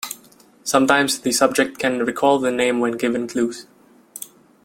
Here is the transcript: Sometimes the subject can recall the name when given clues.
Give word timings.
Sometimes 0.63 1.19
the 1.19 1.31
subject 1.31 1.77
can 1.77 1.99
recall 1.99 2.39
the 2.39 2.49
name 2.49 2.79
when 2.79 2.93
given 2.97 3.27
clues. 3.27 3.67